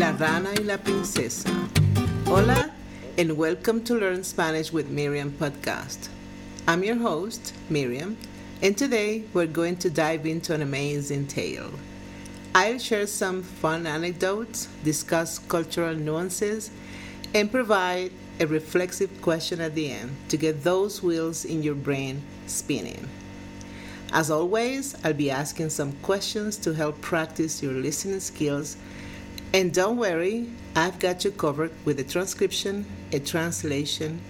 [0.00, 1.50] La Rana y la Princesa.
[2.26, 2.72] Hola,
[3.18, 6.08] and welcome to Learn Spanish with Miriam podcast.
[6.66, 8.16] I'm your host, Miriam,
[8.62, 11.70] and today we're going to dive into an amazing tale.
[12.54, 16.70] I'll share some fun anecdotes, discuss cultural nuances,
[17.34, 18.10] and provide
[18.40, 23.06] a reflexive question at the end to get those wheels in your brain spinning.
[24.14, 28.78] As always, I'll be asking some questions to help practice your listening skills.
[29.52, 34.20] And don't worry, I've got you covered with a transcription, a translation,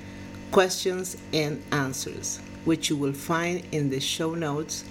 [0.50, 4.82] questions, and answers, which you will find in the show notes,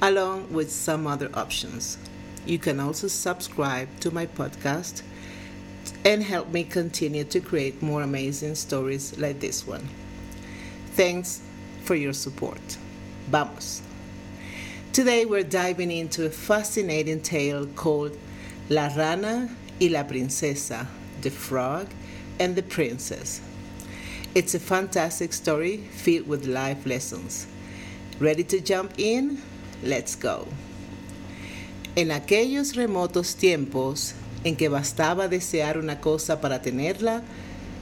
[0.00, 1.98] along with some other options.
[2.46, 5.02] You can also subscribe to my podcast
[6.06, 9.86] and help me continue to create more amazing stories like this one.
[10.92, 11.42] Thanks
[11.82, 12.78] for your support.
[13.28, 13.82] Vamos.
[14.94, 18.16] Today we're diving into a fascinating tale called
[18.70, 20.86] La Rana y la Princesa,
[21.22, 21.86] The Frog
[22.38, 23.40] and the Princess.
[24.34, 27.46] It's a fantastic story filled with life lessons.
[28.20, 29.38] Ready to jump in?
[29.82, 30.46] Let's go.
[31.96, 34.14] En aquellos remotos tiempos
[34.44, 37.22] en que bastaba desear una cosa para tenerla,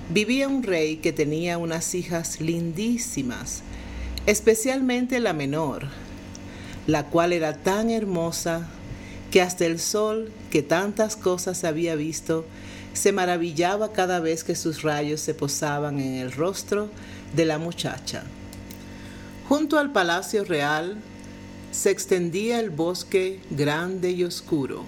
[0.09, 3.63] vivía un rey que tenía unas hijas lindísimas,
[4.27, 5.89] especialmente la menor,
[6.87, 8.69] la cual era tan hermosa
[9.35, 12.45] que hasta el sol, que tantas cosas había visto,
[12.93, 16.89] se maravillaba cada vez que sus rayos se posaban en el rostro
[17.35, 18.23] de la muchacha.
[19.49, 20.99] Junto al palacio real
[21.73, 24.85] se extendía el bosque grande y oscuro.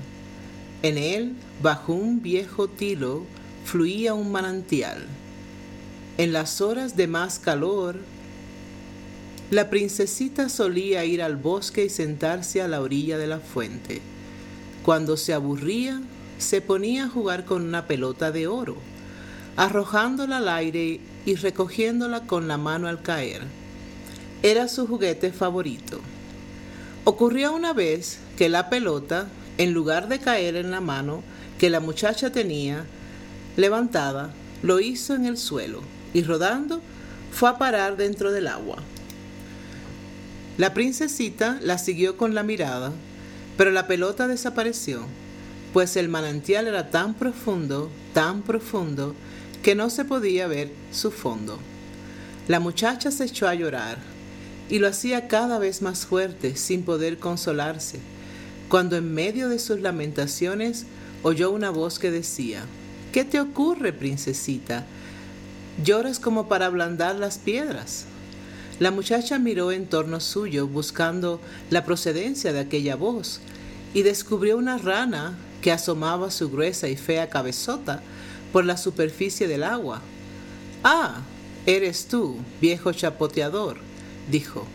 [0.84, 3.24] En él, bajo un viejo tilo,
[3.64, 5.06] fluía un manantial.
[6.18, 7.96] En las horas de más calor,
[9.50, 14.02] la princesita solía ir al bosque y sentarse a la orilla de la fuente.
[14.86, 16.00] Cuando se aburría,
[16.38, 18.76] se ponía a jugar con una pelota de oro,
[19.56, 23.42] arrojándola al aire y recogiéndola con la mano al caer.
[24.44, 26.00] Era su juguete favorito.
[27.02, 29.26] Ocurrió una vez que la pelota,
[29.58, 31.24] en lugar de caer en la mano
[31.58, 32.86] que la muchacha tenía
[33.56, 34.30] levantada,
[34.62, 35.80] lo hizo en el suelo
[36.14, 36.80] y rodando
[37.32, 38.76] fue a parar dentro del agua.
[40.58, 42.92] La princesita la siguió con la mirada,
[43.56, 45.02] pero la pelota desapareció,
[45.72, 49.14] pues el manantial era tan profundo, tan profundo,
[49.62, 51.58] que no se podía ver su fondo.
[52.48, 53.98] La muchacha se echó a llorar,
[54.68, 57.98] y lo hacía cada vez más fuerte, sin poder consolarse,
[58.68, 60.86] cuando en medio de sus lamentaciones
[61.22, 62.64] oyó una voz que decía,
[63.12, 64.84] ¿Qué te ocurre, princesita?
[65.82, 68.04] ¿Lloras como para ablandar las piedras?
[68.78, 73.40] La muchacha miró en torno suyo buscando la procedencia de aquella voz
[73.94, 78.02] y descubrió una rana que asomaba su gruesa y fea cabezota
[78.52, 80.02] por la superficie del agua.
[80.84, 81.22] Ah,
[81.64, 83.78] eres tú, viejo chapoteador,
[84.30, 84.66] dijo.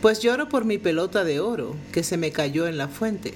[0.00, 3.34] Pues lloro por mi pelota de oro que se me cayó en la fuente.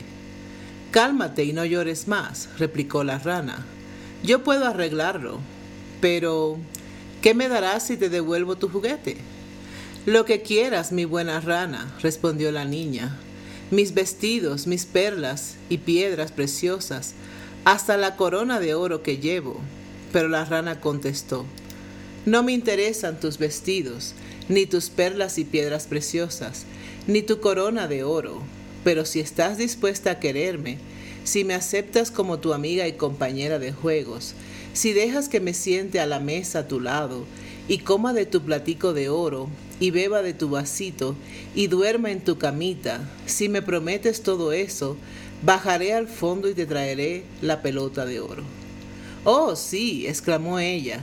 [0.92, 3.66] Cálmate y no llores más, replicó la rana.
[4.22, 5.40] Yo puedo arreglarlo,
[6.00, 6.56] pero
[7.20, 9.16] ¿qué me darás si te devuelvo tu juguete?
[10.08, 13.14] Lo que quieras, mi buena rana, respondió la niña.
[13.70, 17.12] Mis vestidos, mis perlas y piedras preciosas,
[17.66, 19.60] hasta la corona de oro que llevo.
[20.10, 21.44] Pero la rana contestó,
[22.24, 24.14] No me interesan tus vestidos,
[24.48, 26.64] ni tus perlas y piedras preciosas,
[27.06, 28.40] ni tu corona de oro.
[28.84, 30.78] Pero si estás dispuesta a quererme,
[31.24, 34.32] si me aceptas como tu amiga y compañera de juegos,
[34.72, 37.26] si dejas que me siente a la mesa a tu lado
[37.68, 39.50] y coma de tu platico de oro
[39.80, 41.14] y beba de tu vasito
[41.54, 44.96] y duerma en tu camita, si me prometes todo eso,
[45.42, 48.42] bajaré al fondo y te traeré la pelota de oro.
[49.24, 51.00] Oh, sí, exclamó ella,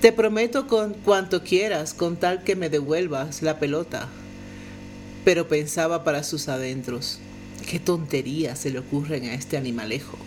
[0.00, 4.08] te prometo con cuanto quieras con tal que me devuelvas la pelota.
[5.24, 7.18] Pero pensaba para sus adentros,
[7.68, 10.18] qué tontería se le ocurren a este animalejo.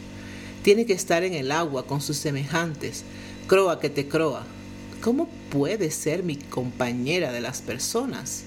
[0.63, 3.03] Tiene que estar en el agua con sus semejantes,
[3.47, 4.45] croa que te croa.
[5.01, 8.43] ¿Cómo puede ser mi compañera de las personas?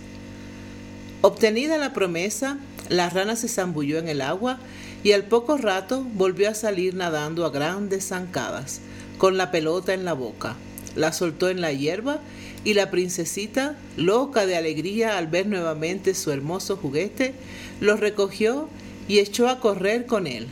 [1.23, 2.59] Obtenida la promesa,
[2.89, 4.59] la rana se zambulló en el agua
[5.03, 8.81] y al poco rato volvió a salir nadando a grandes zancadas,
[9.19, 10.57] con la pelota en la boca.
[10.97, 12.21] La soltó en la hierba
[12.65, 17.35] y la princesita, loca de alegría al ver nuevamente su hermoso juguete,
[17.81, 18.69] lo recogió
[19.09, 20.49] y echó a correr con él.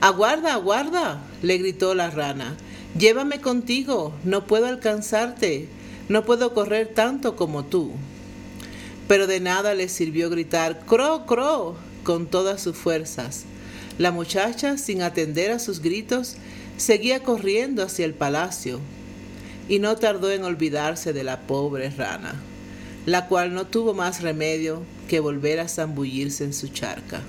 [0.00, 2.56] Aguarda, aguarda, le gritó la rana.
[2.96, 5.68] Llévame contigo, no puedo alcanzarte,
[6.08, 7.92] no puedo correr tanto como tú.
[9.06, 13.44] Pero de nada le sirvió gritar cro, cro con todas sus fuerzas.
[13.98, 16.36] La muchacha, sin atender a sus gritos,
[16.76, 18.80] seguía corriendo hacia el palacio
[19.68, 22.36] y no tardó en olvidarse de la pobre rana,
[23.06, 27.20] la cual no tuvo más remedio que volver a zambullirse en su charca.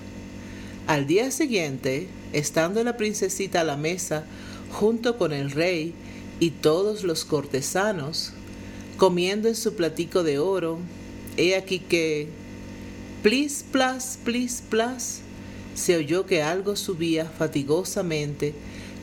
[0.87, 4.23] Al día siguiente, estando la princesita a la mesa
[4.71, 5.93] junto con el rey
[6.39, 8.33] y todos los cortesanos,
[8.97, 10.79] comiendo en su platico de oro,
[11.37, 12.27] he aquí que,
[13.23, 15.21] plis, plas, plis, plas,
[15.75, 18.53] se oyó que algo subía fatigosamente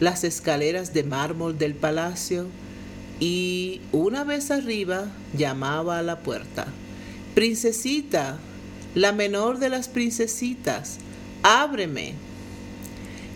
[0.00, 2.46] las escaleras de mármol del palacio
[3.18, 6.66] y una vez arriba llamaba a la puerta.
[7.34, 8.38] Princesita,
[8.94, 10.98] la menor de las princesitas,
[11.42, 12.14] ábreme.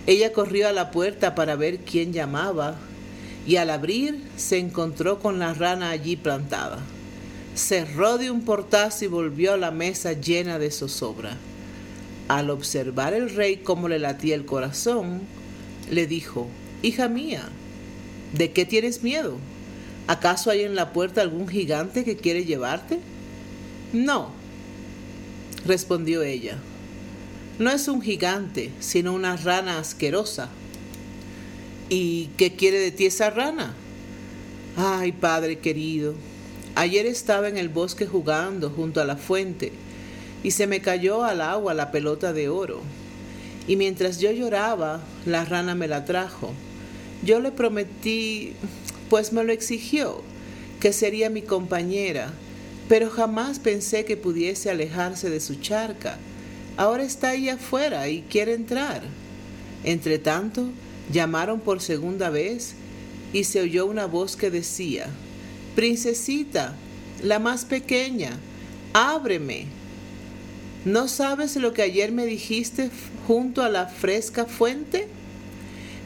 [0.06, 2.76] Ella corrió a la puerta para ver quién llamaba
[3.46, 6.78] y al abrir se encontró con la rana allí plantada.
[7.54, 11.36] Cerró de un portazo y volvió a la mesa llena de zozobra.
[12.28, 15.22] Al observar el rey cómo le latía el corazón,
[15.90, 16.48] le dijo,
[16.82, 17.48] Hija mía,
[18.32, 19.36] ¿de qué tienes miedo?
[20.06, 23.00] ¿Acaso hay en la puerta algún gigante que quiere llevarte?
[23.92, 24.32] No,
[25.66, 26.58] respondió ella.
[27.60, 30.48] No es un gigante, sino una rana asquerosa.
[31.90, 33.74] ¿Y qué quiere de ti esa rana?
[34.78, 36.14] Ay, padre querido,
[36.74, 39.72] ayer estaba en el bosque jugando junto a la fuente
[40.42, 42.80] y se me cayó al agua la pelota de oro.
[43.68, 46.54] Y mientras yo lloraba, la rana me la trajo.
[47.22, 48.54] Yo le prometí,
[49.10, 50.22] pues me lo exigió,
[50.80, 52.32] que sería mi compañera,
[52.88, 56.16] pero jamás pensé que pudiese alejarse de su charca.
[56.76, 59.02] Ahora está ahí afuera y quiere entrar.
[59.84, 60.70] Entre tanto,
[61.12, 62.74] llamaron por segunda vez
[63.32, 65.06] y se oyó una voz que decía,
[65.74, 66.74] Princesita,
[67.22, 68.38] la más pequeña,
[68.92, 69.66] ábreme.
[70.84, 72.90] ¿No sabes lo que ayer me dijiste
[73.26, 75.08] junto a la fresca fuente?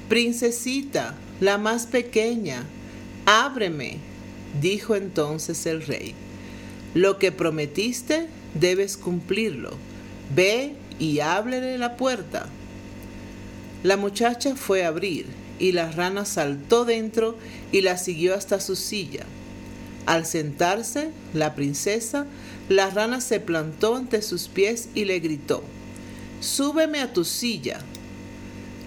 [0.08, 2.64] Princesita, la más pequeña,
[3.24, 3.98] ábreme,
[4.60, 6.14] dijo entonces el rey.
[6.94, 9.76] Lo que prometiste debes cumplirlo.
[10.32, 12.46] Ve y ábrele la puerta.
[13.82, 15.26] La muchacha fue a abrir
[15.58, 17.36] y la rana saltó dentro
[17.72, 19.24] y la siguió hasta su silla.
[20.06, 22.26] Al sentarse, la princesa,
[22.68, 25.62] la rana se plantó ante sus pies y le gritó,
[26.40, 27.80] Súbeme a tu silla.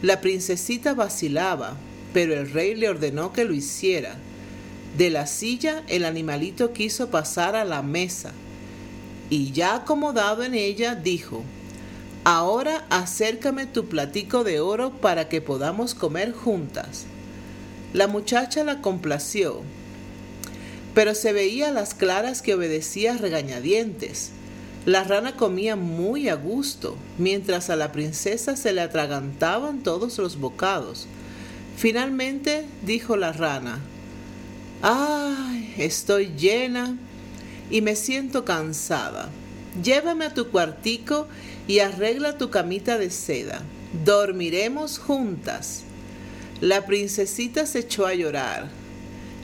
[0.03, 1.75] La princesita vacilaba,
[2.13, 4.15] pero el rey le ordenó que lo hiciera.
[4.97, 8.31] De la silla el animalito quiso pasar a la mesa,
[9.29, 11.44] y ya acomodado en ella dijo,
[12.29, 17.06] Ahora acércame tu platico de oro para que podamos comer juntas.
[17.94, 19.62] La muchacha la complació,
[20.94, 24.31] pero se veía a las claras que obedecía regañadientes.
[24.85, 30.38] La rana comía muy a gusto, mientras a la princesa se le atragantaban todos los
[30.38, 31.07] bocados.
[31.77, 33.80] Finalmente dijo la rana,
[34.81, 35.73] ¡ay!
[35.77, 36.97] Estoy llena
[37.69, 39.29] y me siento cansada.
[39.83, 41.27] Llévame a tu cuartico
[41.67, 43.61] y arregla tu camita de seda.
[44.05, 45.83] Dormiremos juntas.
[46.61, 48.69] La princesita se echó a llorar.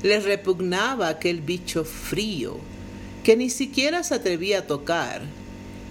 [0.02, 2.58] Le repugnaba aquel bicho frío,
[3.24, 5.22] que ni siquiera se atrevía a tocar.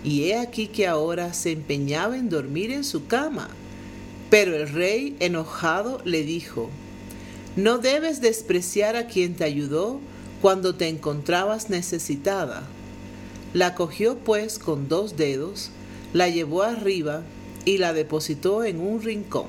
[0.05, 3.49] Y he aquí que ahora se empeñaba en dormir en su cama.
[4.31, 6.71] Pero el rey, enojado, le dijo,
[7.55, 10.01] No debes despreciar a quien te ayudó
[10.43, 12.65] cuando te encontrabas necesitada.
[13.55, 15.71] La cogió pues con dos dedos,
[16.13, 17.23] la llevó arriba
[17.65, 19.47] y la depositó en un rincón.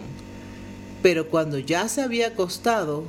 [1.01, 3.05] Pero cuando ya se había acostado,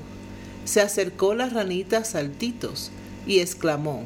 [0.64, 2.90] se acercó la ranita a saltitos
[3.26, 4.04] y exclamó,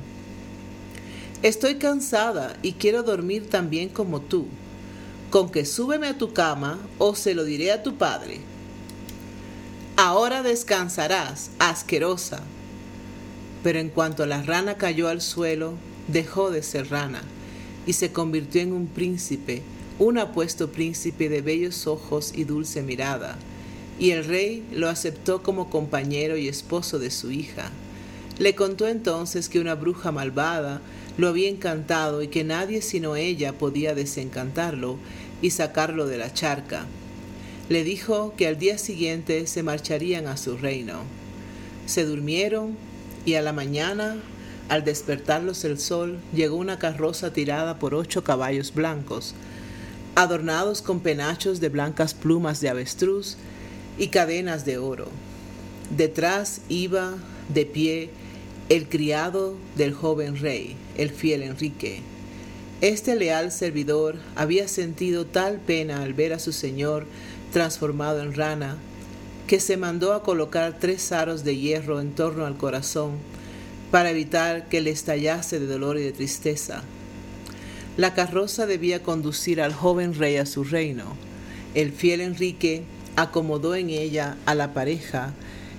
[1.45, 4.49] Estoy cansada y quiero dormir también como tú.
[5.31, 8.41] Con que súbeme a tu cama o se lo diré a tu padre.
[9.97, 12.43] Ahora descansarás, asquerosa.
[13.69, 15.75] Pero en cuanto la rana cayó al suelo,
[16.07, 17.21] dejó de ser rana
[17.87, 19.61] y se convirtió en un príncipe,
[19.99, 23.37] un apuesto príncipe de bellos ojos y dulce mirada,
[23.99, 27.71] y el rey lo aceptó como compañero y esposo de su hija.
[28.39, 30.81] Le contó entonces que una bruja malvada
[31.19, 34.97] lo había encantado y que nadie sino ella podía desencantarlo
[35.43, 36.87] y sacarlo de la charca.
[37.69, 41.03] Le dijo que al día siguiente se marcharían a su reino.
[41.85, 42.89] Se durmieron
[43.29, 44.17] y a la mañana
[44.71, 49.35] al despertarlos el sol, llegó una carroza tirada por ocho caballos blancos,
[50.15, 53.37] adornados con penachos de blancas plumas de avestruz
[53.99, 55.09] y cadenas de oro.
[55.95, 57.17] Detrás iba,
[57.53, 58.11] de pie,
[58.71, 62.01] el criado del joven rey, el fiel Enrique.
[62.81, 67.07] Este leal servidor había sentido tal pena al ver a su señor
[67.53, 68.79] transformado en rana,
[69.49, 73.13] que se mandó a colocar tres aros de hierro en torno al corazón
[73.91, 76.83] para evitar que le estallase de dolor y de tristeza.
[77.97, 81.17] La carroza debía conducir al joven rey a su reino.
[81.75, 82.85] El fiel Enrique
[83.17, 85.33] acomodó en ella a la pareja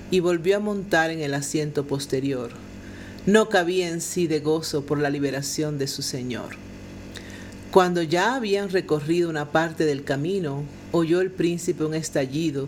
[0.09, 2.49] y volvió a montar en el asiento posterior.
[3.27, 6.55] No cabía en sí de gozo por la liberación de su señor.
[7.69, 12.67] Cuando ya habían recorrido una parte del camino, oyó el príncipe un estallido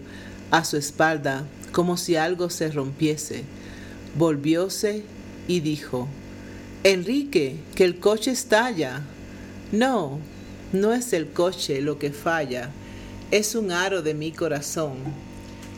[0.52, 3.44] a su espalda como si algo se rompiese.
[4.16, 5.04] Volvióse
[5.48, 6.08] y dijo,
[6.84, 9.02] Enrique, que el coche estalla.
[9.72, 10.20] No,
[10.74, 12.72] no es el coche lo que falla,
[13.32, 14.98] es un aro de mi corazón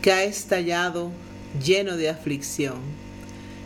[0.02, 1.12] que ha estallado
[1.64, 2.78] lleno de aflicción,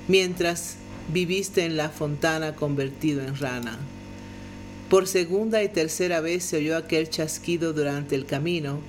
[0.08, 0.76] mientras
[1.14, 3.78] viviste en la fontana convertido en rana.
[4.90, 8.80] Por segunda y tercera vez se oyó aquel chasquido durante el camino,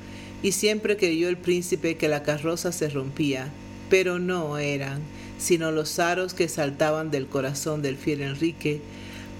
[0.42, 3.50] y siempre creyó el príncipe que la carroza se rompía,
[3.90, 5.02] pero no eran
[5.38, 8.82] sino los aros que saltaban del corazón del fiel Enrique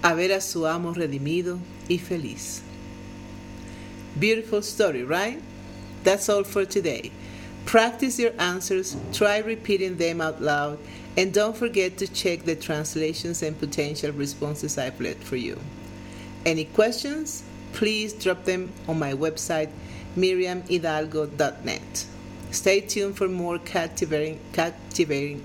[0.01, 2.61] a ver a su amo redimido y feliz.
[4.17, 5.39] Beautiful story, right?
[6.03, 7.11] That's all for today.
[7.65, 10.79] Practice your answers, try repeating them out loud,
[11.17, 15.59] and don't forget to check the translations and potential responses I've left for you.
[16.45, 17.43] Any questions?
[17.73, 19.69] Please drop them on my website
[20.15, 22.05] miriamhidalgo.net.
[22.51, 24.39] Stay tuned for more captivating,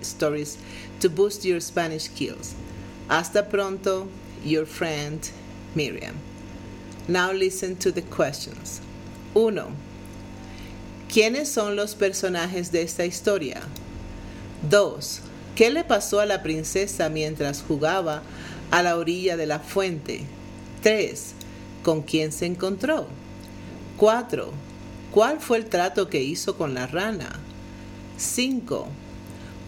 [0.03, 0.59] stories
[1.01, 2.55] to boost your Spanish skills.
[3.09, 4.09] Hasta pronto,
[4.43, 5.31] your friend
[5.75, 6.19] Miriam.
[7.07, 8.81] Now listen to the questions.
[9.35, 9.77] 1.
[11.09, 13.63] ¿Quiénes son los personajes de esta historia?
[14.69, 15.21] 2.
[15.55, 18.23] ¿Qué le pasó a la princesa mientras jugaba
[18.71, 20.23] a la orilla de la fuente?
[20.83, 21.35] 3.
[21.83, 23.07] ¿Con quién se encontró?
[23.97, 24.53] 4.
[25.13, 27.39] ¿Cuál fue el trato que hizo con la rana?
[28.17, 28.89] 5.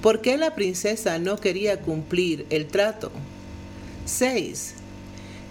[0.03, 3.13] ¿Por qué la princesa no quería cumplir el trato?
[4.05, 4.75] 6.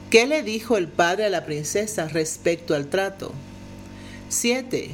[0.09, 3.33] ¿Qué le dijo el padre a la princesa respecto al trato?
[4.29, 4.91] 7.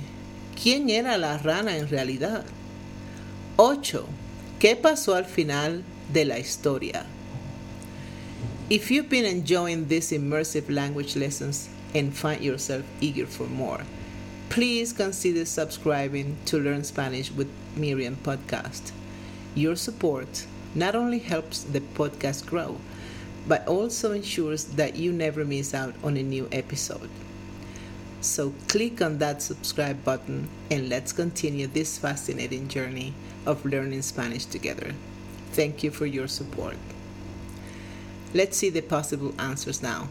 [0.62, 2.46] ¿Quién era la rana en realidad?
[3.58, 4.06] 8.
[4.60, 5.84] ¿Qué pasó al final
[6.14, 7.06] de la historia?
[8.70, 13.82] If you've been enjoying these immersive language lessons, and find yourself eager for more,
[14.50, 18.92] please consider subscribing to Learn Spanish with Miriam podcast.
[19.56, 20.46] Your support
[20.76, 22.78] not only helps the podcast grow,
[23.48, 27.10] but also ensures that you never miss out on a new episode.
[28.22, 33.14] So click on that subscribe button and let's continue this fascinating journey
[33.46, 34.94] of learning Spanish together.
[35.52, 36.78] Thank you for your support.
[38.34, 40.08] Let's see the possible answers now.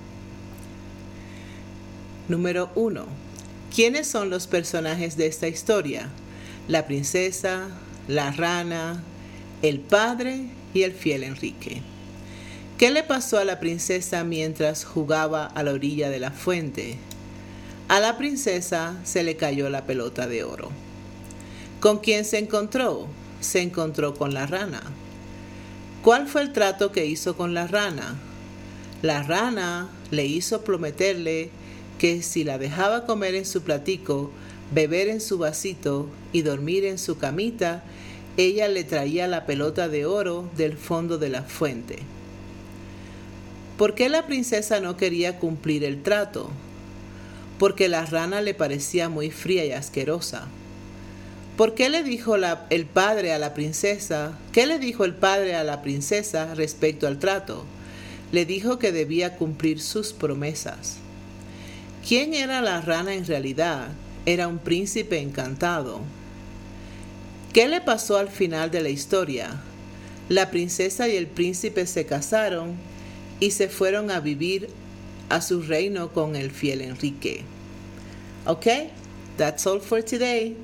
[2.30, 3.06] Número 1.
[3.74, 6.06] ¿Quiénes son los personajes de esta historia?
[6.68, 7.66] La princesa,
[8.06, 9.02] la rana,
[9.62, 11.82] el padre y el fiel Enrique.
[12.78, 16.98] ¿Qué le pasó a la princesa mientras jugaba a la orilla de la fuente?
[17.88, 20.70] A la princesa se le cayó la pelota de oro.
[21.80, 23.08] ¿Con quién se encontró?
[23.40, 24.82] Se encontró con la rana.
[26.04, 28.14] ¿Cuál fue el trato que hizo con la rana?
[29.02, 31.50] La rana le hizo prometerle
[32.00, 34.30] que si la dejaba comer en su platico,
[34.72, 37.82] beber en su vasito y dormir en su camita,
[38.38, 41.98] ella le traía la pelota de oro del fondo de la fuente.
[43.76, 46.48] ¿Por qué la princesa no quería cumplir el trato?
[47.58, 50.48] Porque la rana le parecía muy fría y asquerosa.
[51.58, 52.34] ¿Por qué le dijo
[52.70, 54.38] el padre a la princesa?
[54.52, 57.66] ¿Qué le dijo el padre a la princesa respecto al trato?
[58.32, 60.96] Le dijo que debía cumplir sus promesas.
[62.06, 63.88] ¿Quién era la rana en realidad?
[64.26, 66.00] Era un príncipe encantado.
[67.52, 69.60] ¿Qué le pasó al final de la historia?
[70.28, 72.76] La princesa y el príncipe se casaron
[73.40, 74.68] y se fueron a vivir
[75.28, 77.44] a su reino con el fiel Enrique.
[78.46, 78.90] Okay,
[79.36, 80.56] that's all for today.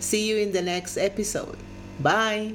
[0.00, 1.56] See you in the next episode.
[2.02, 2.54] Bye.